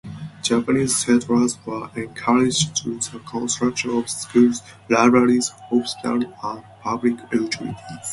[0.41, 7.77] Japanese settlers were encouraged through the construction of schools, libraries, hospitals and public utilities.